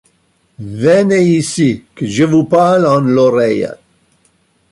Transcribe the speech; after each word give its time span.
Venez 0.83 1.25
icy, 1.39 1.71
que 1.93 2.05
ie 2.07 2.25
vous 2.31 2.43
parle 2.55 2.87
en 2.87 3.01
l’aureille. 3.01 3.69